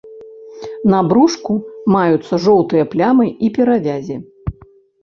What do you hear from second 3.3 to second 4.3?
і перавязі.